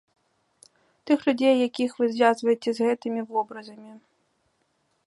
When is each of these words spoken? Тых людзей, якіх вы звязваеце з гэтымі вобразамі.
Тых 1.09 1.19
людзей, 1.27 1.55
якіх 1.67 1.91
вы 1.99 2.05
звязваеце 2.15 2.69
з 2.79 2.89
гэтымі 2.89 3.21
вобразамі. 3.35 3.91